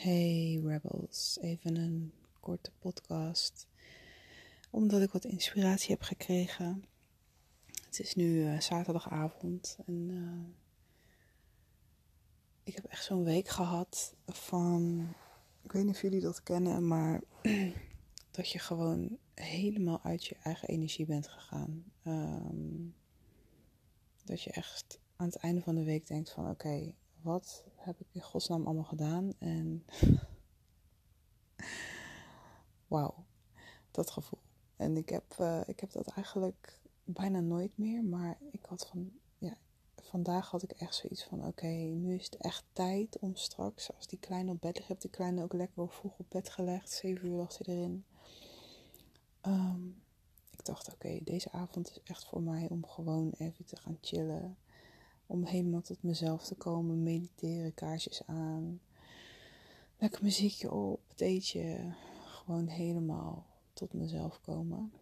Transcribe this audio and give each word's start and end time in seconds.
Hey 0.00 0.60
Rebels, 0.64 1.38
even 1.40 1.76
een 1.76 2.12
korte 2.40 2.70
podcast. 2.78 3.66
Omdat 4.70 5.02
ik 5.02 5.10
wat 5.10 5.24
inspiratie 5.24 5.90
heb 5.90 6.02
gekregen. 6.02 6.84
Het 7.84 8.00
is 8.00 8.14
nu 8.14 8.24
uh, 8.24 8.60
zaterdagavond 8.60 9.78
en 9.86 10.08
uh, 10.08 10.54
ik 12.62 12.74
heb 12.74 12.84
echt 12.84 13.04
zo'n 13.04 13.24
week 13.24 13.48
gehad 13.48 14.14
van. 14.26 15.06
Ik 15.62 15.72
weet 15.72 15.84
niet 15.84 15.94
of 15.94 16.02
jullie 16.02 16.20
dat 16.20 16.42
kennen, 16.42 16.86
maar 16.86 17.22
dat 18.30 18.50
je 18.50 18.58
gewoon 18.58 19.18
helemaal 19.34 20.02
uit 20.02 20.24
je 20.24 20.36
eigen 20.42 20.68
energie 20.68 21.06
bent 21.06 21.28
gegaan. 21.28 21.84
Um, 22.04 22.94
dat 24.24 24.42
je 24.42 24.50
echt 24.50 24.98
aan 25.16 25.26
het 25.26 25.36
einde 25.36 25.60
van 25.60 25.74
de 25.74 25.84
week 25.84 26.06
denkt 26.06 26.30
van 26.30 26.50
oké, 26.50 26.94
wat 27.22 27.64
heb 27.74 28.00
ik 28.00 28.06
in 28.12 28.22
godsnaam 28.22 28.64
allemaal 28.64 28.84
gedaan? 28.84 29.32
En 29.38 29.84
wauw, 32.86 33.24
dat 33.90 34.10
gevoel. 34.10 34.40
En 34.76 34.96
ik 34.96 35.08
heb, 35.08 35.36
uh, 35.40 35.60
ik 35.66 35.80
heb 35.80 35.92
dat 35.92 36.08
eigenlijk 36.08 36.80
bijna 37.04 37.40
nooit 37.40 37.78
meer, 37.78 38.04
maar 38.04 38.38
ik 38.50 38.64
had 38.64 38.86
van, 38.86 39.12
ja, 39.38 39.56
vandaag 40.02 40.50
had 40.50 40.62
ik 40.62 40.70
echt 40.70 40.94
zoiets 40.94 41.24
van, 41.24 41.46
oké, 41.46 41.66
nu 41.76 42.14
is 42.14 42.24
het 42.24 42.36
echt 42.36 42.64
tijd 42.72 43.18
om 43.18 43.36
straks, 43.36 43.94
als 43.94 44.06
die 44.06 44.18
kleine 44.18 44.50
op 44.50 44.60
bed 44.60 44.76
ligt, 44.76 44.88
heb 44.88 45.00
die 45.00 45.10
kleine 45.10 45.42
ook 45.42 45.52
lekker 45.52 45.88
vroeg 45.88 46.18
op 46.18 46.26
bed 46.28 46.48
gelegd, 46.48 46.90
zeven 46.90 47.28
uur 47.28 47.36
lag 47.36 47.52
ze 47.52 47.62
erin. 47.66 48.04
Um, 49.42 50.02
ik 50.50 50.64
dacht, 50.64 50.92
oké, 50.92 51.18
deze 51.24 51.52
avond 51.52 51.90
is 51.90 52.00
echt 52.04 52.24
voor 52.24 52.42
mij 52.42 52.68
om 52.68 52.86
gewoon 52.86 53.32
even 53.38 53.64
te 53.64 53.76
gaan 53.76 53.98
chillen 54.00 54.56
om 55.28 55.44
helemaal 55.44 55.80
tot 55.80 56.02
mezelf 56.02 56.44
te 56.44 56.54
komen. 56.54 57.02
Mediteren, 57.02 57.74
kaarsjes 57.74 58.26
aan. 58.26 58.80
Lekker 59.98 60.22
muziekje 60.22 60.72
op, 60.72 61.00
theetje. 61.14 61.94
Gewoon 62.24 62.66
helemaal 62.66 63.46
tot 63.72 63.92
mezelf 63.92 64.40
komen. 64.40 64.92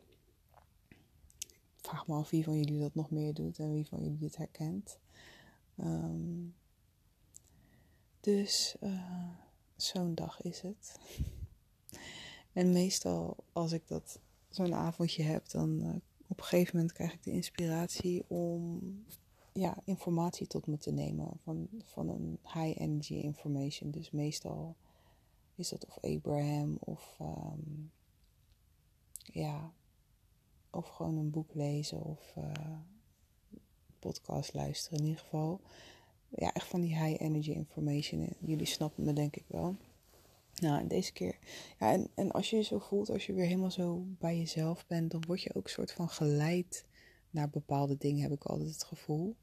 Ik 1.77 1.93
vraag 1.93 2.07
me 2.07 2.15
af 2.15 2.31
wie 2.31 2.45
van 2.45 2.59
jullie 2.59 2.81
dat 2.81 2.95
nog 2.95 3.11
meer 3.11 3.35
doet 3.35 3.59
en 3.59 3.73
wie 3.73 3.87
van 3.87 4.03
jullie 4.03 4.19
dit 4.19 4.37
herkent. 4.37 4.99
Um, 5.77 6.55
dus 8.21 8.77
uh, 8.83 9.29
zo'n 9.77 10.15
dag 10.15 10.43
is 10.43 10.61
het. 10.61 10.99
en 12.53 12.73
meestal 12.73 13.37
als 13.53 13.73
ik 13.73 13.89
dat 13.89 14.21
zo'n 14.49 14.75
avondje 14.75 15.23
heb, 15.23 15.49
dan 15.49 15.81
uh, 15.81 15.95
op 16.27 16.39
een 16.39 16.45
gegeven 16.45 16.77
moment 16.77 16.95
krijg 16.95 17.13
ik 17.13 17.23
de 17.23 17.31
inspiratie 17.33 18.25
om 18.29 18.81
ja, 19.57 19.77
informatie 19.85 20.47
tot 20.47 20.67
me 20.67 20.77
te 20.77 20.93
nemen 20.93 21.31
van, 21.43 21.69
van 21.85 22.09
een 22.09 22.39
high 22.43 22.81
energy 22.81 23.15
information. 23.15 23.91
Dus 23.91 24.11
meestal 24.11 24.77
is 25.55 25.69
dat 25.69 25.87
of 25.87 25.99
Abraham 26.01 26.77
of 26.81 27.19
um, 27.21 27.91
ja, 29.17 29.73
of 30.71 30.89
gewoon 30.89 31.17
een 31.17 31.31
boek 31.31 31.55
lezen 31.55 32.03
of 32.03 32.35
uh, 32.39 32.79
podcast 33.99 34.55
luisteren 34.55 34.99
in 34.99 35.05
ieder 35.05 35.21
geval. 35.21 35.61
Ja, 36.29 36.53
echt 36.53 36.67
van 36.67 36.81
die 36.81 37.03
high 37.03 37.23
energy 37.23 37.51
information. 37.51 38.29
Jullie 38.41 38.67
snappen 38.67 39.05
me 39.05 39.13
denk 39.13 39.37
ik 39.37 39.45
wel. 39.47 39.77
Nou, 40.55 40.87
deze 40.87 41.13
keer. 41.13 41.39
Ja, 41.79 41.93
en, 41.93 42.09
en 42.15 42.31
als 42.31 42.51
je 42.51 42.57
je 42.57 42.63
zo 42.63 42.79
voelt, 42.79 43.11
als 43.11 43.27
je 43.27 43.33
weer 43.33 43.47
helemaal 43.47 43.71
zo 43.71 44.05
bij 44.19 44.39
jezelf 44.39 44.87
bent, 44.87 45.11
dan 45.11 45.25
word 45.27 45.43
je 45.43 45.55
ook 45.55 45.69
soort 45.69 45.93
van 45.93 46.09
geleid 46.09 46.87
naar 47.31 47.51
bepaalde 47.51 47.97
dingen, 47.97 48.23
heb 48.23 48.33
ik 48.33 48.45
altijd 48.45 48.69
het 48.69 48.85
gevoel. 48.85 49.37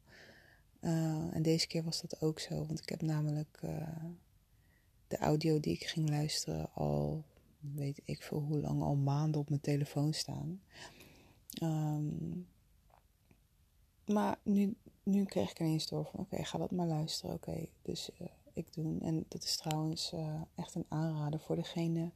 Uh, 0.84 1.36
en 1.36 1.42
deze 1.42 1.68
keer 1.68 1.84
was 1.84 2.02
dat 2.02 2.22
ook 2.22 2.40
zo, 2.40 2.66
want 2.66 2.82
ik 2.82 2.90
heb 2.90 3.02
namelijk 3.02 3.60
uh, 3.64 4.06
de 5.08 5.18
audio 5.18 5.60
die 5.60 5.74
ik 5.74 5.84
ging 5.84 6.10
luisteren 6.10 6.74
al, 6.74 7.24
weet 7.60 8.02
ik 8.04 8.24
veel 8.24 8.40
hoe 8.40 8.60
lang, 8.60 8.82
al 8.82 8.96
maanden 8.96 9.42
op 9.42 9.50
mijn 9.50 9.62
telefoon 9.62 10.14
staan. 10.14 10.62
Um, 11.64 12.48
maar 14.06 14.40
nu, 14.44 14.76
nu 15.04 15.26
kreeg 15.26 15.52
ik 15.52 15.60
ineens 15.60 15.88
door 15.88 16.06
van, 16.06 16.20
oké, 16.20 16.44
ga 16.44 16.58
dat 16.58 16.72
maar 16.72 16.88
luisteren. 16.88 17.36
Oké, 17.36 17.68
dus 17.82 18.10
uh, 18.22 18.28
ik 18.54 18.74
doen. 18.74 19.02
En 19.02 19.26
dat 19.28 19.44
is 19.44 19.58
trouwens 19.58 20.14
echt 20.56 20.76
een 20.76 20.86
aanrader 20.88 21.40
voor 21.40 21.56
degene, 21.56 22.12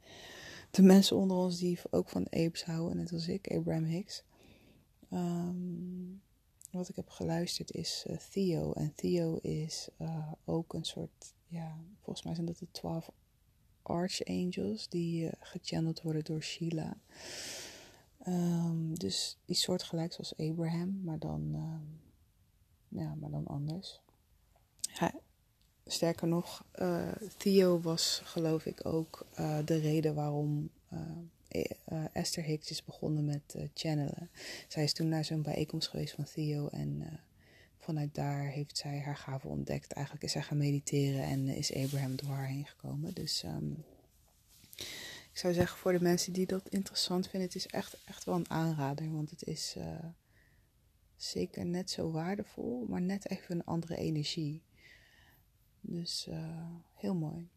de 0.71 0.81
mensen 0.81 1.17
onder 1.17 1.37
ons 1.37 1.57
die 1.57 1.79
ook 1.89 2.09
van 2.09 2.25
apes 2.25 2.63
houden, 2.63 2.97
net 2.97 3.13
als 3.13 3.27
ik, 3.27 3.51
Abraham 3.51 3.83
Hicks. 3.83 4.23
Um, 5.11 6.21
wat 6.71 6.89
ik 6.89 6.95
heb 6.95 7.09
geluisterd 7.09 7.71
is 7.71 8.05
uh, 8.07 8.17
Theo. 8.17 8.73
En 8.73 8.95
Theo 8.95 9.35
is 9.35 9.89
uh, 9.97 10.31
ook 10.45 10.73
een 10.73 10.83
soort, 10.85 11.33
ja, 11.47 11.77
volgens 12.01 12.25
mij 12.25 12.33
zijn 12.33 12.45
dat 12.45 12.57
de 12.57 12.67
twaalf 12.71 13.11
archangels 13.81 14.89
die 14.89 15.23
uh, 15.23 15.31
gechanneld 15.39 16.01
worden 16.01 16.23
door 16.23 16.41
Sheila. 16.41 16.97
Um, 18.27 18.99
dus 18.99 19.37
die 19.45 19.55
soort 19.55 19.83
gelijk 19.83 20.13
zoals 20.13 20.37
Abraham, 20.37 21.01
maar 21.03 21.19
dan, 21.19 21.55
ja, 22.87 23.15
maar 23.15 23.29
dan 23.29 23.47
anders. 23.47 24.01
Sterker 25.85 26.27
nog, 26.27 26.65
Theo 27.37 27.79
was 27.79 28.21
geloof 28.23 28.65
ik 28.65 28.85
ook 28.85 29.25
de 29.65 29.77
reden 29.77 30.15
waarom 30.15 30.69
uh, 31.51 32.05
Esther 32.13 32.43
Hicks 32.43 32.69
is 32.69 32.83
begonnen 32.83 33.25
met 33.25 33.53
uh, 33.55 33.63
channelen. 33.73 34.29
Zij 34.67 34.83
is 34.83 34.93
toen 34.93 35.09
naar 35.09 35.25
zo'n 35.25 35.41
bijeenkomst 35.41 35.87
geweest 35.87 36.13
van 36.13 36.23
Theo 36.23 36.67
en 36.67 37.01
uh, 37.01 37.07
vanuit 37.77 38.15
daar 38.15 38.47
heeft 38.47 38.77
zij 38.77 38.99
haar 38.99 39.17
gave 39.17 39.47
ontdekt. 39.47 39.91
Eigenlijk 39.91 40.25
is 40.25 40.31
zij 40.31 40.41
gaan 40.41 40.57
mediteren 40.57 41.23
en 41.23 41.47
is 41.47 41.75
Abraham 41.75 42.15
door 42.15 42.29
haar 42.29 42.47
heen 42.47 42.65
gekomen. 42.65 43.13
Dus 43.13 43.43
um, 43.43 43.83
ik 45.31 45.43
zou 45.43 45.53
zeggen 45.53 45.77
voor 45.77 45.91
de 45.91 46.01
mensen 46.01 46.33
die 46.33 46.45
dat 46.45 46.69
interessant 46.69 47.27
vinden, 47.27 47.47
het 47.47 47.57
is 47.57 47.67
echt, 47.67 47.97
echt 48.05 48.23
wel 48.23 48.35
een 48.35 48.49
aanrader. 48.49 49.11
Want 49.11 49.29
het 49.29 49.43
is 49.43 49.75
zeker 51.15 51.65
net 51.65 51.89
zo 51.89 52.11
waardevol, 52.11 52.85
maar 52.87 53.01
net 53.01 53.29
even 53.29 53.55
een 53.55 53.65
andere 53.65 53.95
energie. 53.95 54.61
Dus 55.81 56.27
heel 56.93 57.15
mooi. 57.15 57.49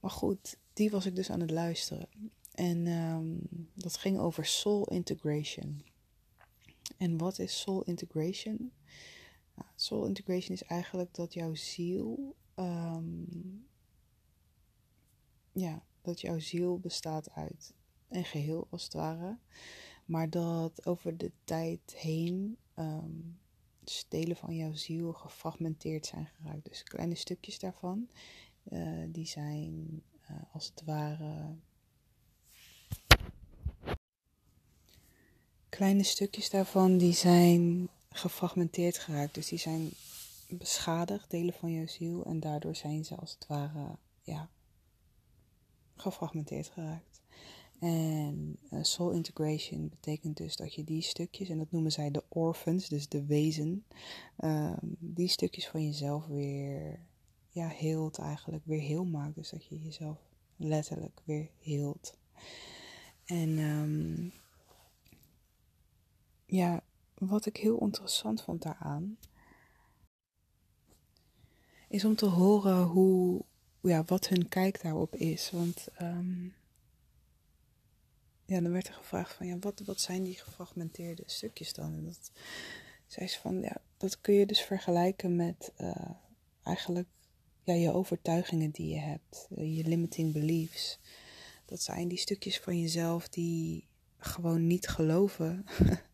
Maar 0.00 0.10
goed, 0.10 0.56
die 0.72 0.90
was 0.90 1.06
ik 1.06 1.16
dus 1.16 1.30
aan 1.30 1.40
het 1.40 1.50
luisteren. 1.50 2.08
En 2.54 2.86
um, 2.86 3.48
dat 3.74 3.96
ging 3.96 4.18
over 4.18 4.46
soul 4.46 4.88
integration. 4.88 5.82
En 6.96 7.18
wat 7.18 7.38
is 7.38 7.60
soul 7.60 7.82
integration? 7.82 8.72
Nou, 9.54 9.68
soul 9.74 10.06
integration 10.06 10.56
is 10.56 10.62
eigenlijk 10.62 11.14
dat 11.14 11.34
jouw 11.34 11.54
ziel, 11.54 12.36
um, 12.54 13.66
ja, 15.52 15.84
dat 16.02 16.20
jouw 16.20 16.38
ziel 16.38 16.78
bestaat 16.78 17.30
uit 17.30 17.74
een 18.08 18.24
geheel 18.24 18.66
als 18.70 18.84
het 18.84 18.92
ware, 18.92 19.38
maar 20.04 20.30
dat 20.30 20.86
over 20.86 21.16
de 21.16 21.32
tijd 21.44 21.94
heen 21.96 22.56
um, 22.78 23.38
delen 24.08 24.36
van 24.36 24.56
jouw 24.56 24.74
ziel 24.74 25.12
gefragmenteerd 25.12 26.06
zijn 26.06 26.26
geraakt. 26.26 26.64
Dus 26.64 26.82
kleine 26.82 27.14
stukjes 27.14 27.58
daarvan, 27.58 28.08
uh, 28.68 29.04
die 29.08 29.26
zijn 29.26 30.02
uh, 30.30 30.36
als 30.52 30.66
het 30.66 30.82
ware 30.84 31.56
kleine 35.74 36.02
stukjes 36.02 36.50
daarvan 36.50 36.98
die 36.98 37.12
zijn 37.12 37.88
gefragmenteerd 38.10 38.98
geraakt. 38.98 39.34
Dus 39.34 39.48
die 39.48 39.58
zijn 39.58 39.90
beschadigd, 40.48 41.30
delen 41.30 41.54
van 41.54 41.72
jouw 41.72 41.86
ziel. 41.86 42.24
En 42.24 42.40
daardoor 42.40 42.76
zijn 42.76 43.04
ze 43.04 43.16
als 43.16 43.32
het 43.32 43.46
ware, 43.46 43.96
ja, 44.22 44.48
gefragmenteerd 45.96 46.68
geraakt. 46.68 47.20
En 47.80 48.58
uh, 48.70 48.82
soul 48.82 49.10
integration 49.10 49.88
betekent 49.88 50.36
dus 50.36 50.56
dat 50.56 50.74
je 50.74 50.84
die 50.84 51.02
stukjes, 51.02 51.48
en 51.48 51.58
dat 51.58 51.70
noemen 51.70 51.92
zij 51.92 52.10
de 52.10 52.24
orphans, 52.28 52.88
dus 52.88 53.08
de 53.08 53.24
wezen, 53.24 53.84
um, 54.38 54.96
die 54.98 55.28
stukjes 55.28 55.68
van 55.68 55.84
jezelf 55.84 56.26
weer, 56.26 56.98
ja, 57.48 57.68
heelt 57.68 58.18
eigenlijk, 58.18 58.64
weer 58.66 58.80
heel 58.80 59.04
maakt. 59.04 59.34
Dus 59.34 59.50
dat 59.50 59.66
je 59.66 59.82
jezelf 59.82 60.18
letterlijk 60.56 61.20
weer 61.24 61.48
heelt. 61.60 62.16
En 63.24 63.58
um, 63.58 64.32
ja, 66.54 66.82
wat 67.14 67.46
ik 67.46 67.56
heel 67.56 67.78
interessant 67.78 68.42
vond 68.42 68.62
daaraan, 68.62 69.18
is 71.88 72.04
om 72.04 72.16
te 72.16 72.26
horen 72.26 72.82
hoe, 72.82 73.44
ja, 73.80 74.04
wat 74.04 74.28
hun 74.28 74.48
kijk 74.48 74.82
daarop 74.82 75.14
is. 75.14 75.50
Want 75.50 75.88
um, 76.00 76.54
ja, 78.44 78.60
dan 78.60 78.72
werd 78.72 78.88
er 78.88 78.94
gevraagd 78.94 79.34
van, 79.34 79.46
ja, 79.46 79.58
wat, 79.58 79.80
wat 79.84 80.00
zijn 80.00 80.22
die 80.24 80.34
gefragmenteerde 80.34 81.22
stukjes 81.26 81.72
dan? 81.72 81.94
En 81.94 82.04
dat 82.04 82.30
zei 83.06 83.28
ze 83.28 83.40
van, 83.40 83.60
ja, 83.60 83.76
dat 83.96 84.20
kun 84.20 84.34
je 84.34 84.46
dus 84.46 84.60
vergelijken 84.60 85.36
met 85.36 85.72
uh, 85.78 86.10
eigenlijk 86.62 87.08
ja, 87.62 87.74
je 87.74 87.92
overtuigingen 87.92 88.70
die 88.70 88.88
je 88.88 89.00
hebt, 89.00 89.46
je 89.48 89.84
limiting 89.84 90.32
beliefs. 90.32 90.98
Dat 91.64 91.80
zijn 91.80 92.08
die 92.08 92.18
stukjes 92.18 92.60
van 92.60 92.80
jezelf 92.80 93.28
die 93.28 93.86
gewoon 94.18 94.66
niet 94.66 94.88
geloven 94.88 95.64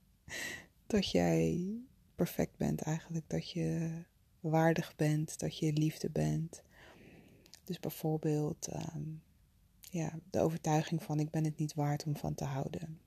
dat 0.86 1.10
jij 1.10 1.74
perfect 2.14 2.56
bent 2.56 2.80
eigenlijk. 2.80 3.24
Dat 3.28 3.50
je 3.50 3.90
waardig 4.40 4.96
bent, 4.96 5.38
dat 5.38 5.58
je 5.58 5.72
liefde 5.72 6.10
bent. 6.10 6.62
Dus 7.64 7.80
bijvoorbeeld 7.80 8.66
ehm, 8.66 9.02
ja, 9.90 10.18
de 10.30 10.40
overtuiging 10.40 11.02
van 11.02 11.20
ik 11.20 11.30
ben 11.30 11.44
het 11.44 11.58
niet 11.58 11.74
waard 11.74 12.04
om 12.04 12.16
van 12.16 12.34
te 12.34 12.44
houden. 12.44 13.00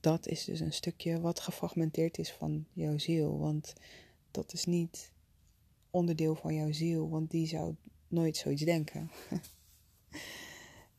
Dat 0.00 0.26
is 0.26 0.44
dus 0.44 0.60
een 0.60 0.72
stukje 0.72 1.20
wat 1.20 1.40
gefragmenteerd 1.40 2.18
is 2.18 2.32
van 2.32 2.66
jouw 2.72 2.98
ziel. 2.98 3.38
Want 3.38 3.72
dat 4.30 4.52
is 4.52 4.64
niet 4.64 5.12
onderdeel 5.90 6.34
van 6.34 6.54
jouw 6.54 6.72
ziel, 6.72 7.08
want 7.08 7.30
die 7.30 7.46
zou 7.46 7.74
nooit 8.08 8.36
zoiets 8.36 8.62
denken. 8.62 9.10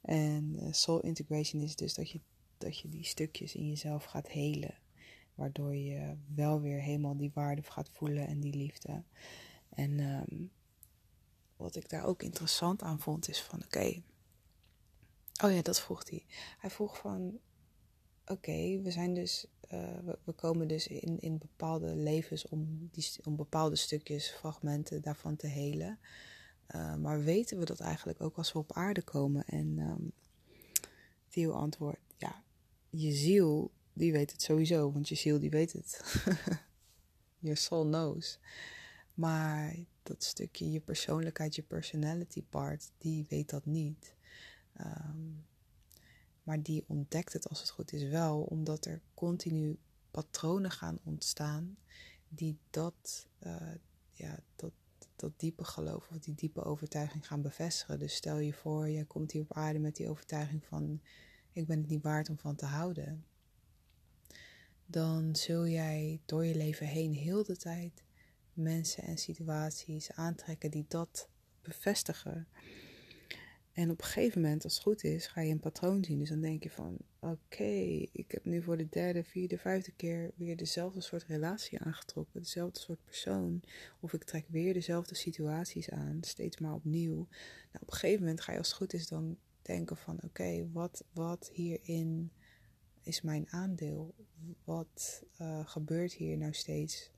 en 0.01 0.55
uh, 0.59 0.67
soul 0.71 0.99
integration 0.99 1.61
is 1.61 1.75
dus 1.75 1.93
dat 1.93 2.11
je, 2.11 2.19
dat 2.57 2.79
je 2.79 2.89
die 2.89 3.05
stukjes 3.05 3.55
in 3.55 3.67
jezelf 3.67 4.03
gaat 4.03 4.27
helen. 4.27 4.75
Waardoor 5.35 5.75
je 5.75 6.15
wel 6.35 6.61
weer 6.61 6.81
helemaal 6.81 7.17
die 7.17 7.31
waarde 7.33 7.63
gaat 7.63 7.89
voelen 7.89 8.27
en 8.27 8.39
die 8.39 8.53
liefde. 8.53 9.03
En 9.69 9.99
um, 9.99 10.51
wat 11.55 11.75
ik 11.75 11.89
daar 11.89 12.05
ook 12.05 12.23
interessant 12.23 12.81
aan 12.81 12.99
vond 12.99 13.29
is 13.29 13.41
van 13.41 13.63
oké. 13.63 14.01
Oh 15.43 15.51
ja, 15.51 15.61
dat 15.61 15.81
vroeg 15.81 16.09
hij. 16.09 16.25
Hij 16.57 16.69
vroeg 16.69 16.97
van 16.97 17.39
oké, 18.25 18.81
we 18.81 18.91
zijn 18.91 19.13
dus. 19.13 19.47
Uh, 19.73 19.97
we, 20.23 20.31
komen 20.31 20.67
dus 20.67 20.87
in, 20.87 21.19
in 21.19 21.37
bepaalde 21.37 21.95
levens 21.95 22.47
om, 22.47 22.89
die, 22.91 23.11
om 23.23 23.35
bepaalde 23.35 23.75
stukjes, 23.75 24.29
fragmenten 24.29 25.01
daarvan 25.01 25.35
te 25.35 25.47
helen. 25.47 25.99
Uh, 26.75 26.95
maar 26.95 27.23
weten 27.23 27.59
we 27.59 27.65
dat 27.65 27.79
eigenlijk 27.79 28.21
ook 28.21 28.37
als 28.37 28.51
we 28.51 28.59
op 28.59 28.73
aarde 28.73 29.01
komen? 29.01 29.45
En 29.45 29.77
um, 29.79 30.11
Theo 31.27 31.51
antwoordt, 31.51 31.99
ja, 32.17 32.43
je 32.89 33.11
ziel, 33.11 33.71
die 33.95 34.11
weet 34.11 34.31
het 34.31 34.41
sowieso, 34.41 34.91
want 34.91 35.09
je 35.09 35.15
ziel, 35.15 35.39
die 35.39 35.49
weet 35.49 35.73
het. 35.73 36.01
Your 37.39 37.57
soul 37.57 37.85
knows. 37.85 38.39
Maar 39.13 39.75
dat 40.03 40.23
stukje, 40.23 40.71
je 40.71 40.79
persoonlijkheid, 40.79 41.55
je 41.55 41.63
personality 41.63 42.43
part, 42.49 42.91
die 42.97 43.25
weet 43.29 43.49
dat 43.49 43.65
niet. 43.65 44.15
Um, 44.79 45.45
maar 46.43 46.61
die 46.61 46.83
ontdekt 46.87 47.33
het 47.33 47.49
als 47.49 47.59
het 47.59 47.69
goed 47.69 47.93
is 47.93 48.03
wel, 48.03 48.41
omdat 48.41 48.85
er 48.85 49.01
continu 49.13 49.77
patronen 50.11 50.71
gaan 50.71 50.99
ontstaan 51.03 51.77
die 52.27 52.57
dat, 52.69 53.27
uh, 53.39 53.73
ja, 54.13 54.39
dat, 54.55 54.71
diepe 55.37 55.63
geloof 55.63 56.07
of 56.09 56.17
die 56.17 56.35
diepe 56.35 56.63
overtuiging 56.63 57.27
gaan 57.27 57.41
bevestigen. 57.41 57.99
Dus 57.99 58.15
stel 58.15 58.37
je 58.37 58.53
voor, 58.53 58.87
je 58.87 59.05
komt 59.05 59.31
hier 59.31 59.41
op 59.41 59.53
aarde 59.53 59.79
met 59.79 59.95
die 59.95 60.09
overtuiging 60.09 60.65
van 60.65 61.01
ik 61.51 61.67
ben 61.67 61.77
het 61.77 61.87
niet 61.87 62.03
waard 62.03 62.29
om 62.29 62.37
van 62.37 62.55
te 62.55 62.65
houden. 62.65 63.25
Dan 64.85 65.35
zul 65.35 65.67
jij 65.67 66.21
door 66.25 66.45
je 66.45 66.55
leven 66.55 66.87
heen 66.87 67.13
heel 67.13 67.43
de 67.43 67.57
tijd 67.57 68.03
mensen 68.53 69.03
en 69.03 69.17
situaties 69.17 70.11
aantrekken 70.11 70.71
die 70.71 70.85
dat 70.87 71.29
bevestigen. 71.61 72.47
En 73.71 73.91
op 73.91 73.99
een 73.99 74.05
gegeven 74.05 74.41
moment, 74.41 74.63
als 74.63 74.73
het 74.73 74.83
goed 74.83 75.03
is, 75.03 75.27
ga 75.27 75.41
je 75.41 75.51
een 75.51 75.59
patroon 75.59 76.03
zien. 76.03 76.19
Dus 76.19 76.29
dan 76.29 76.41
denk 76.41 76.63
je 76.63 76.69
van, 76.69 76.97
oké, 77.19 78.07
ik 78.11 78.31
heb 78.31 78.45
nu 78.45 78.61
voor 78.61 78.77
de 78.77 78.89
derde, 78.89 79.23
vierde, 79.23 79.57
vijfde 79.57 79.91
keer 79.91 80.31
weer 80.35 80.57
dezelfde 80.57 81.01
soort 81.01 81.23
relatie 81.23 81.79
aangetrokken. 81.79 82.41
Dezelfde 82.41 82.79
soort 82.79 83.03
persoon. 83.03 83.61
Of 83.99 84.13
ik 84.13 84.23
trek 84.23 84.45
weer 84.47 84.73
dezelfde 84.73 85.15
situaties 85.15 85.89
aan, 85.89 86.17
steeds 86.21 86.57
maar 86.57 86.73
opnieuw. 86.73 87.15
Nou, 87.71 87.79
op 87.81 87.87
een 87.87 87.93
gegeven 87.93 88.19
moment 88.19 88.41
ga 88.41 88.51
je 88.51 88.57
als 88.57 88.67
het 88.67 88.77
goed 88.77 88.93
is 88.93 89.07
dan 89.07 89.37
denken 89.61 89.97
van, 89.97 90.19
oké, 90.23 90.69
wat, 90.71 91.03
wat 91.13 91.49
hierin 91.53 92.31
is 93.05 93.21
mijn 93.21 93.51
aandeel? 93.51 94.13
Wat 94.63 95.23
uh, 95.41 95.67
gebeurt 95.67 96.13
hier 96.13 96.37
nou 96.37 96.53
steeds? 96.53 97.09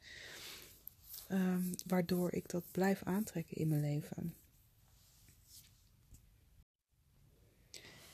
Um, 1.31 1.69
waardoor 1.85 2.33
ik 2.33 2.49
dat 2.49 2.63
blijf 2.71 3.03
aantrekken 3.03 3.57
in 3.57 3.67
mijn 3.67 3.81
leven. 3.81 4.33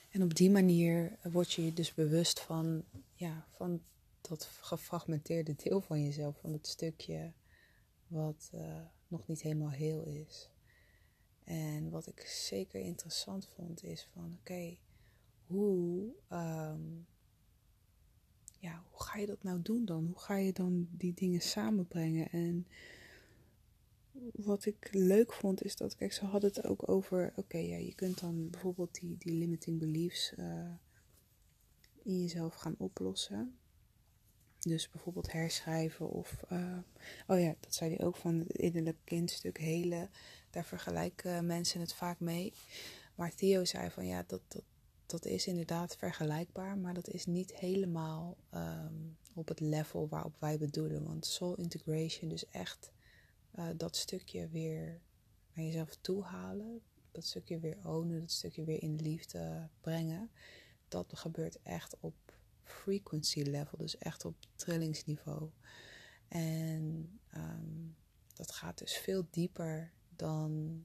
En 0.09 0.23
op 0.23 0.33
die 0.33 0.49
manier 0.49 1.17
word 1.23 1.53
je 1.53 1.65
je 1.65 1.73
dus 1.73 1.93
bewust 1.93 2.39
van, 2.39 2.83
ja, 3.13 3.47
van 3.51 3.81
dat 4.21 4.45
gefragmenteerde 4.45 5.55
deel 5.55 5.81
van 5.81 6.03
jezelf, 6.03 6.39
van 6.39 6.53
het 6.53 6.67
stukje 6.67 7.31
wat 8.07 8.49
uh, 8.53 8.81
nog 9.07 9.27
niet 9.27 9.41
helemaal 9.41 9.71
heel 9.71 10.03
is. 10.03 10.49
En 11.43 11.89
wat 11.89 12.07
ik 12.07 12.19
zeker 12.21 12.79
interessant 12.79 13.47
vond 13.47 13.83
is 13.83 14.07
van, 14.13 14.37
oké, 14.39 14.77
hoe, 15.45 16.13
hoe 16.27 17.05
ga 19.13 19.19
je 19.19 19.25
dat 19.25 19.43
nou 19.43 19.61
doen 19.61 19.85
dan? 19.85 20.05
Hoe 20.05 20.19
ga 20.19 20.35
je 20.35 20.53
dan 20.53 20.87
die 20.91 21.13
dingen 21.13 21.41
samenbrengen? 21.41 22.29
En 22.29 22.67
wat 24.33 24.65
ik 24.65 24.89
leuk 24.91 25.33
vond 25.33 25.63
is 25.63 25.75
dat, 25.75 25.95
kijk, 25.95 26.13
ze 26.13 26.25
hadden 26.25 26.49
het 26.49 26.65
ook 26.65 26.89
over, 26.89 27.33
oké, 27.35 27.57
ja, 27.57 27.77
je 27.77 27.95
kunt 27.95 28.19
dan 28.19 28.49
bijvoorbeeld 28.49 28.99
die, 28.99 29.17
die 29.17 29.33
limiting 29.33 29.79
beliefs 29.79 30.33
uh, 30.39 30.69
in 32.03 32.21
jezelf 32.21 32.55
gaan 32.55 32.75
oplossen. 32.77 33.57
Dus 34.59 34.89
bijvoorbeeld 34.89 35.31
herschrijven 35.31 36.09
of, 36.09 36.43
uh, 36.51 36.77
oh 37.27 37.39
ja, 37.39 37.55
dat 37.59 37.73
zei 37.73 37.95
hij 37.95 38.05
ook 38.05 38.15
van 38.15 38.39
het 38.39 38.57
innerlijk 38.57 38.97
kindstuk 39.03 39.57
helen. 39.57 40.09
Daar 40.49 40.65
vergelijken 40.65 41.45
mensen 41.45 41.79
het 41.79 41.93
vaak 41.93 42.19
mee. 42.19 42.53
Maar 43.15 43.35
Theo 43.35 43.65
zei 43.65 43.89
van 43.89 44.05
ja, 44.05 44.23
dat, 44.27 44.41
dat, 44.47 44.63
dat 45.13 45.25
is 45.25 45.47
inderdaad 45.47 45.95
vergelijkbaar, 45.95 46.77
maar 46.77 46.93
dat 46.93 47.07
is 47.07 47.25
niet 47.25 47.55
helemaal 47.55 48.37
um, 48.53 49.17
op 49.33 49.47
het 49.47 49.59
level 49.59 50.07
waarop 50.07 50.35
wij 50.39 50.57
bedoelen. 50.57 51.03
Want 51.03 51.25
soul 51.25 51.55
integration, 51.55 52.29
dus 52.29 52.49
echt 52.49 52.91
uh, 53.55 53.67
dat 53.77 53.95
stukje 53.95 54.47
weer 54.47 55.01
naar 55.53 55.65
jezelf 55.65 55.95
toe 56.01 56.23
halen. 56.23 56.81
Dat 57.11 57.25
stukje 57.25 57.59
weer 57.59 57.77
ownen, 57.83 58.19
dat 58.19 58.31
stukje 58.31 58.63
weer 58.63 58.81
in 58.81 58.95
liefde 58.95 59.69
brengen. 59.81 60.31
Dat 60.87 61.17
gebeurt 61.17 61.61
echt 61.61 61.95
op 61.99 62.15
frequency 62.63 63.41
level, 63.41 63.77
dus 63.77 63.97
echt 63.97 64.25
op 64.25 64.35
trillingsniveau. 64.55 65.49
En 66.27 67.19
um, 67.35 67.95
dat 68.33 68.51
gaat 68.51 68.77
dus 68.77 68.97
veel 68.97 69.27
dieper 69.29 69.91
dan 70.15 70.83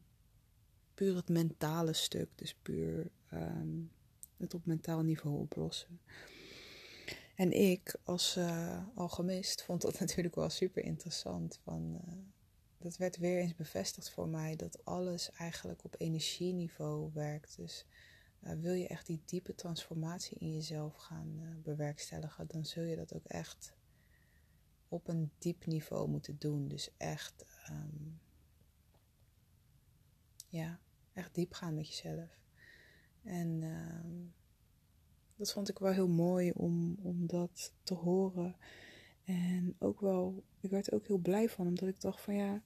puur 0.94 1.16
het 1.16 1.28
mentale 1.28 1.92
stuk, 1.92 2.28
dus 2.34 2.54
puur 2.54 3.10
um, 3.32 3.90
het 4.38 4.55
op 4.55 4.67
mentaal 4.67 5.02
niveau 5.02 5.38
oplossen. 5.38 6.00
En 7.35 7.52
ik 7.52 7.96
als 8.05 8.37
uh, 8.37 8.87
alchemist 8.94 9.62
vond 9.62 9.82
dat 9.82 9.99
natuurlijk 10.00 10.35
wel 10.35 10.50
super 10.50 10.85
interessant. 10.85 11.61
Van, 11.62 12.00
uh, 12.06 12.14
dat 12.79 12.96
werd 12.96 13.17
weer 13.17 13.38
eens 13.38 13.55
bevestigd 13.55 14.11
voor 14.11 14.29
mij 14.29 14.56
dat 14.56 14.85
alles 14.85 15.31
eigenlijk 15.31 15.85
op 15.85 15.94
energieniveau 15.99 17.11
werkt. 17.14 17.56
Dus 17.56 17.87
uh, 18.42 18.52
wil 18.52 18.73
je 18.73 18.87
echt 18.87 19.07
die 19.07 19.23
diepe 19.25 19.54
transformatie 19.54 20.38
in 20.38 20.54
jezelf 20.54 20.95
gaan 20.95 21.61
bewerkstelligen, 21.62 22.47
dan 22.47 22.64
zul 22.64 22.85
je 22.85 22.97
dat 22.97 23.14
ook 23.14 23.26
echt 23.26 23.76
op 24.88 25.09
een 25.09 25.30
diep 25.38 25.66
niveau 25.66 26.09
moeten 26.09 26.38
doen. 26.38 26.68
Dus 26.68 26.90
echt, 26.97 27.45
um, 27.71 28.21
ja, 30.49 30.80
echt 31.12 31.35
diep 31.35 31.52
gaan 31.52 31.75
met 31.75 31.88
jezelf. 31.88 32.40
En 33.28 33.62
um, 33.62 34.32
dat 35.37 35.52
vond 35.52 35.68
ik 35.68 35.78
wel 35.78 35.92
heel 35.92 36.08
mooi 36.08 36.50
om, 36.50 36.97
om 37.02 37.26
dat 37.26 37.73
te 37.82 37.94
horen. 37.94 38.56
En 39.25 39.76
ook 39.78 40.00
wel, 40.00 40.44
ik 40.61 40.70
werd 40.70 40.87
er 40.87 40.94
ook 40.94 41.06
heel 41.06 41.18
blij 41.18 41.49
van, 41.49 41.66
omdat 41.66 41.88
ik 41.88 42.00
dacht 42.00 42.20
van 42.20 42.35
ja, 42.35 42.62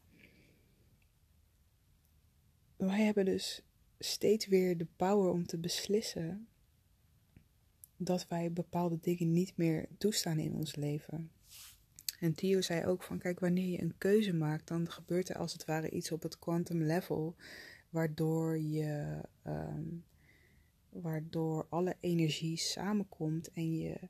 wij 2.76 3.02
hebben 3.04 3.24
dus 3.24 3.62
steeds 3.98 4.46
weer 4.46 4.78
de 4.78 4.86
power 4.96 5.30
om 5.30 5.46
te 5.46 5.58
beslissen 5.58 6.46
dat 7.96 8.28
wij 8.28 8.52
bepaalde 8.52 8.98
dingen 9.00 9.32
niet 9.32 9.56
meer 9.56 9.88
toestaan 9.98 10.38
in 10.38 10.54
ons 10.54 10.76
leven. 10.76 11.30
En 12.20 12.34
Theo 12.34 12.60
zei 12.60 12.86
ook 12.86 13.02
van, 13.02 13.18
kijk, 13.18 13.40
wanneer 13.40 13.68
je 13.68 13.82
een 13.82 13.98
keuze 13.98 14.34
maakt, 14.34 14.68
dan 14.68 14.90
gebeurt 14.90 15.28
er 15.28 15.36
als 15.36 15.52
het 15.52 15.64
ware 15.64 15.90
iets 15.90 16.12
op 16.12 16.22
het 16.22 16.38
quantum 16.38 16.82
level, 16.82 17.36
waardoor 17.90 18.58
je, 18.58 19.20
um, 19.46 20.04
waardoor 20.92 21.66
alle 21.68 21.96
energie 22.00 22.56
samenkomt 22.56 23.52
en 23.52 23.76
je, 23.76 24.08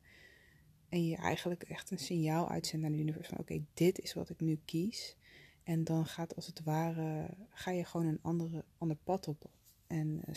en 0.89 1.07
je 1.07 1.17
eigenlijk 1.17 1.63
echt 1.63 1.91
een 1.91 1.99
signaal 1.99 2.49
uitzendt 2.49 2.83
naar 2.83 2.91
het 2.91 3.01
universum 3.01 3.37
van, 3.37 3.45
oké, 3.45 3.65
dit 3.75 3.99
is 3.99 4.15
wat 4.15 4.31
ik 4.31 4.41
nu 4.41 4.61
kies. 4.65 5.17
En 5.63 5.85
dan 5.85 6.07
gaat 6.07 6.37
als 6.37 6.47
het 6.47 6.63
ware, 6.63 7.37
ga 7.51 7.71
je 7.71 7.85
gewoon 7.85 8.07
een 8.07 8.23
andere, 8.23 8.65
ander 8.79 8.97
pad 9.05 9.29
op. 9.29 9.51
En 9.87 10.21
eh, 10.25 10.35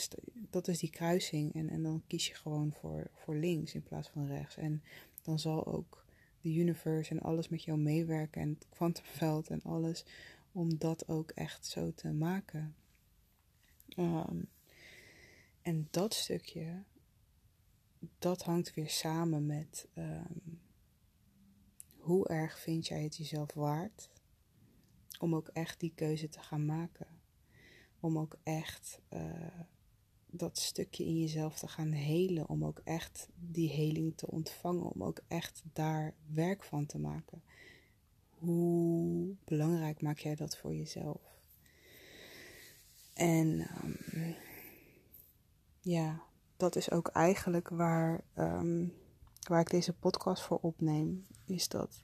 dat 0.50 0.68
is 0.68 0.80
die 0.80 0.90
kruising. 0.90 1.54
En, 1.54 1.70
en 1.70 1.84
dan 1.84 2.04
kies 2.08 2.28
je 2.28 2.34
gewoon 2.34 2.74
voor, 2.74 3.08
voor 3.14 3.36
links 3.36 3.74
in 3.74 3.84
plaats 3.84 4.10
van 4.10 4.28
rechts. 4.28 4.58
En 4.58 4.84
dan 5.22 5.40
zal 5.40 5.66
ook 5.66 6.06
de 6.42 6.54
universe 6.54 7.12
en 7.12 7.22
alles 7.22 7.50
met 7.50 7.64
jou 7.64 7.80
meewerken. 7.80 8.42
En 8.42 8.50
het 8.50 8.68
kwantumveld 8.70 9.50
en 9.50 9.62
alles. 9.62 10.06
Om 10.52 10.78
dat 10.78 11.08
ook 11.08 11.32
echt 11.32 11.66
zo 11.66 11.94
te 11.94 12.12
maken. 12.12 12.76
Um, 13.98 14.48
en 15.66 15.88
dat 15.92 16.14
stukje, 16.14 16.84
dat 18.20 18.44
hangt 18.44 18.74
weer 18.74 18.90
samen 18.90 19.46
met 19.46 19.88
um, 19.96 20.62
hoe 21.98 22.28
erg 22.28 22.60
vind 22.60 22.88
jij 22.88 23.04
het 23.04 23.18
jezelf 23.18 23.54
waard 23.54 24.10
om 25.20 25.36
ook 25.36 25.48
echt 25.48 25.80
die 25.80 25.92
keuze 25.96 26.30
te 26.30 26.40
gaan 26.40 26.66
maken. 26.66 27.08
om 28.00 28.18
ook 28.20 28.38
echt 28.44 29.00
eh, 29.10 29.60
dat 30.26 30.58
stukje 30.58 31.06
in 31.06 31.20
jezelf 31.20 31.60
te 31.60 31.68
gaan 31.68 31.92
helen, 31.92 32.50
om 32.50 32.66
ook 32.66 32.82
echt 32.84 33.30
die 33.36 33.70
heling 33.70 34.18
te 34.18 34.32
ontvangen, 34.32 34.92
om 34.92 35.04
ook 35.04 35.22
echt 35.28 35.64
daar 35.74 36.14
werk 36.34 36.64
van 36.64 36.86
te 36.86 37.00
maken. 37.00 37.44
Hoe 38.30 39.36
belangrijk 39.46 40.02
maak 40.02 40.20
jij 40.20 40.36
dat 40.36 40.58
voor 40.58 40.76
jezelf? 40.76 41.22
En 43.14 43.60
ehm, 43.60 44.34
ja, 45.86 46.22
dat 46.58 46.76
is 46.76 46.92
ook 46.92 47.08
eigenlijk 47.08 47.70
waar, 47.70 48.22
um, 48.38 48.94
waar 49.48 49.60
ik 49.60 49.70
deze 49.70 49.94
podcast 49.94 50.44
voor 50.44 50.60
opneem. 50.62 51.26
Is 51.46 51.68
dat 51.68 52.04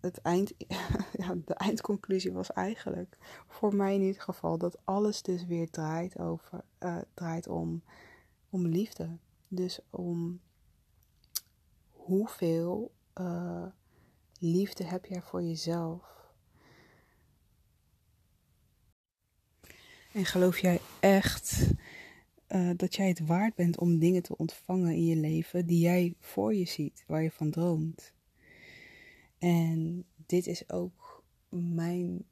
het, 0.00 0.20
eind, 0.20 0.52
ja, 1.18 1.34
de 1.44 1.54
eindconclusie 1.54 2.32
was 2.32 2.52
eigenlijk, 2.52 3.18
voor 3.46 3.74
mij 3.74 3.94
in 3.94 4.02
ieder 4.02 4.22
geval, 4.22 4.58
dat 4.58 4.78
alles 4.84 5.22
dus 5.22 5.46
weer 5.46 5.70
draait, 5.70 6.18
over, 6.18 6.60
uh, 6.80 6.98
draait 7.14 7.48
om, 7.48 7.82
om 8.50 8.66
liefde. 8.66 9.18
Dus 9.48 9.80
om 9.90 10.40
hoeveel 11.90 12.92
uh, 13.20 13.66
liefde 14.38 14.84
heb 14.84 15.06
jij 15.06 15.22
voor 15.22 15.42
jezelf? 15.42 16.16
En 20.12 20.24
geloof 20.24 20.58
jij 20.58 20.80
echt 21.00 21.66
uh, 22.48 22.70
dat 22.76 22.94
jij 22.94 23.08
het 23.08 23.26
waard 23.26 23.54
bent 23.54 23.78
om 23.78 23.98
dingen 23.98 24.22
te 24.22 24.36
ontvangen 24.36 24.94
in 24.94 25.04
je 25.04 25.16
leven 25.16 25.66
die 25.66 25.80
jij 25.80 26.14
voor 26.20 26.54
je 26.54 26.66
ziet, 26.66 27.04
waar 27.06 27.22
je 27.22 27.30
van 27.30 27.50
droomt? 27.50 28.12
En 29.38 30.04
dit 30.26 30.46
is 30.46 30.70
ook 30.70 31.24
mijn 31.48 32.24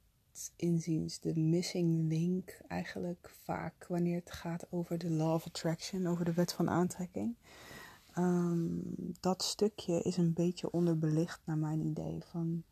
inziens 0.56 1.20
de 1.20 1.37
missing 1.38 2.08
link 2.08 2.61
eigenlijk 2.68 3.30
vaak 3.42 3.87
wanneer 3.88 4.18
het 4.18 4.32
gaat 4.32 4.66
over 4.70 4.99
de 4.99 5.11
law 5.11 5.35
of 5.35 5.46
attraction, 5.46 6.06
over 6.06 6.25
de 6.25 6.32
wet 6.32 6.52
van 6.52 6.70
aantrekking. 6.70 7.35
Um, 8.18 8.82
dat 9.20 9.42
stukje 9.42 10.02
is 10.02 10.16
een 10.16 10.32
beetje 10.32 10.70
onderbelicht 10.70 11.40
naar 11.44 11.58
mijn 11.58 11.80
idee. 11.80 12.23
Van, 12.25 12.62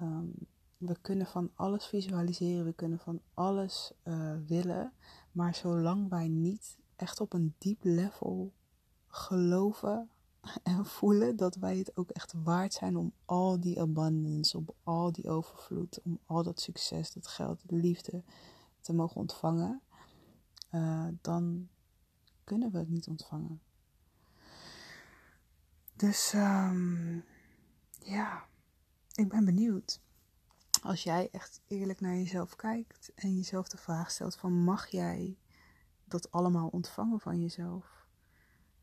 um, 0.00 0.34
we 0.76 0.96
kunnen 1.00 1.26
van 1.26 1.50
alles 1.54 1.86
visualiseren, 1.86 2.64
we 2.64 2.72
kunnen 2.72 2.98
van 2.98 3.20
alles 3.34 3.92
uh, 4.04 4.32
willen, 4.46 4.92
maar 5.32 5.54
zolang 5.54 6.08
wij 6.08 6.28
niet 6.28 6.78
echt 6.96 7.20
op 7.20 7.32
een 7.32 7.54
diep 7.58 7.78
level 7.82 8.52
geloven 9.06 10.10
en 10.62 10.86
voelen 10.86 11.36
dat 11.36 11.54
wij 11.54 11.78
het 11.78 11.96
ook 11.96 12.10
echt 12.10 12.32
waard 12.32 12.72
zijn 12.72 12.96
om 12.96 13.12
al 13.24 13.60
die 13.60 13.80
abundance, 13.80 14.56
om 14.56 14.66
al 14.82 15.12
die 15.12 15.28
overvloed, 15.28 16.00
om 16.02 16.18
al 16.26 16.42
dat 16.42 16.60
succes, 16.60 17.12
dat 17.12 17.26
geld, 17.26 17.60
de 17.66 17.76
liefde 17.76 18.22
te 18.80 18.92
mogen 18.92 19.16
ontvangen, 19.16 19.80
uh, 20.70 21.08
dan 21.20 21.68
kunnen 22.44 22.70
we 22.70 22.78
het 22.78 22.88
niet 22.88 23.06
ontvangen. 23.08 23.60
Dus 25.96 26.32
um, 26.32 27.24
ja, 28.00 28.46
ik 29.14 29.28
ben 29.28 29.44
benieuwd. 29.44 30.00
Als 30.82 31.02
jij 31.02 31.28
echt 31.32 31.60
eerlijk 31.66 32.00
naar 32.00 32.14
jezelf 32.14 32.56
kijkt 32.56 33.12
en 33.14 33.34
jezelf 33.34 33.68
de 33.68 33.76
vraag 33.76 34.10
stelt 34.10 34.36
van 34.36 34.52
mag 34.52 34.86
jij 34.86 35.38
dat 36.04 36.30
allemaal 36.30 36.68
ontvangen 36.68 37.20
van 37.20 37.40
jezelf? 37.40 38.06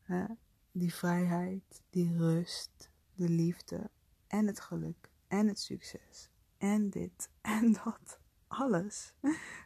Hè? 0.02 0.24
die 0.72 0.94
vrijheid, 0.94 1.82
die 1.90 2.16
rust, 2.16 2.90
de 3.14 3.28
liefde 3.28 3.90
en 4.26 4.46
het 4.46 4.60
geluk 4.60 5.10
en 5.28 5.46
het 5.46 5.58
succes 5.58 6.30
en 6.58 6.90
dit 6.90 7.30
en 7.40 7.72
dat. 7.72 8.18
Alles. 8.46 9.14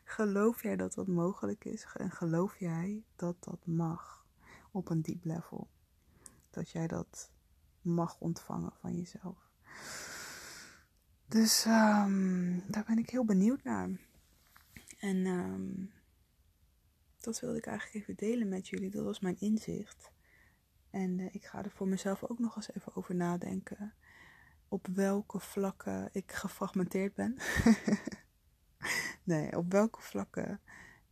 Geloof 0.05 0.63
jij 0.63 0.77
dat 0.77 0.95
dat 0.95 1.07
mogelijk 1.07 1.65
is 1.65 1.87
en 1.95 2.11
geloof 2.11 2.59
jij 2.59 3.05
dat 3.17 3.45
dat 3.45 3.67
mag 3.67 4.27
op 4.71 4.89
een 4.89 5.03
diep 5.03 5.25
level? 5.25 5.69
Dat 6.51 6.71
jij 6.71 6.87
dat 6.87 7.31
mag 7.81 8.21
ontvangen 8.21 8.73
van 8.81 8.97
jezelf. 8.97 9.44
Dus 11.35 11.65
um, 11.65 12.63
daar 12.71 12.85
ben 12.87 12.99
ik 12.99 13.11
heel 13.11 13.25
benieuwd 13.25 13.63
naar. 13.63 13.91
En 14.99 15.27
um, 15.27 15.93
dat 17.21 17.41
wilde 17.41 17.59
ik 17.59 17.67
eigenlijk 17.67 17.97
even 17.97 18.17
delen 18.17 18.49
met 18.49 18.69
jullie. 18.69 18.91
Dat 18.91 19.05
was 19.05 19.21
mijn 19.21 19.41
inzicht. 19.41 20.11
En 20.91 21.19
uh, 21.19 21.35
ik 21.35 21.45
ga 21.45 21.65
er 21.65 21.71
voor 21.71 21.89
mezelf 21.89 22.25
ook 22.25 22.39
nog 22.39 22.57
eens 22.57 22.75
even 22.75 22.97
over 22.97 23.15
nadenken. 23.15 23.95
Op 24.69 24.87
welke 24.87 25.41
vlakken 25.41 26.09
ik 26.13 26.33
gefragmenteerd 26.33 27.15
ben. 27.15 27.37
nee, 29.25 29.57
op 29.57 29.73
welke 29.73 30.01
vlakken 30.01 30.61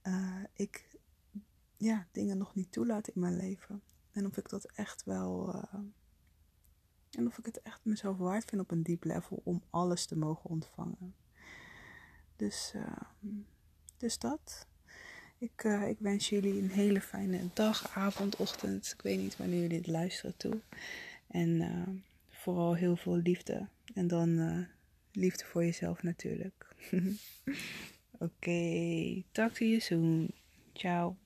uh, 0.03 0.45
ik 0.53 0.99
ja, 1.77 2.07
dingen 2.13 2.39
nog 2.39 2.55
niet 2.55 2.73
toelaat 2.73 3.09
in 3.09 3.21
mijn 3.21 3.37
leven. 3.37 3.83
En 4.13 4.27
of 4.27 4.37
ik 4.37 4.49
dat 4.49 4.73
echt 4.73 5.05
wel. 5.05 5.55
Uh, 5.55 5.81
en 7.17 7.27
of 7.27 7.39
ik 7.39 7.45
het 7.45 7.63
echt 7.63 7.81
mezelf 7.83 8.17
waard 8.17 8.45
vind 8.45 8.63
op 8.63 8.71
een 8.71 8.83
diep 8.83 9.05
level 9.05 9.41
om 9.45 9.63
alles 9.71 10.07
te 10.07 10.17
mogen 10.17 10.51
ontvangen. 10.51 11.15
Dus, 12.37 12.75
dus 13.97 14.19
dat. 14.19 14.67
Ik, 15.43 15.65
uh, 15.65 15.89
ik 15.89 15.97
wens 15.99 16.29
jullie 16.29 16.63
een 16.63 16.71
hele 16.71 17.01
fijne 17.01 17.41
dag, 17.53 17.97
avond, 17.97 18.37
ochtend. 18.37 18.93
Ik 18.97 19.03
weet 19.03 19.19
niet 19.19 19.37
wanneer 19.37 19.61
jullie 19.61 19.83
dit 19.83 19.87
luisteren 19.87 20.37
toe. 20.37 20.61
En 21.27 21.49
uh, 21.49 21.89
vooral 22.29 22.75
heel 22.75 22.97
veel 22.97 23.17
liefde. 23.17 23.69
En 23.95 24.07
dan 24.07 24.29
uh, 24.29 24.59
liefde 25.13 25.45
voor 25.45 25.65
jezelf 25.65 26.03
natuurlijk. 26.03 26.77
Oké, 28.11 28.25
okay, 28.25 29.25
talk 29.33 29.53
to 29.53 29.65
you. 29.65 30.29
Ciao. 30.73 31.17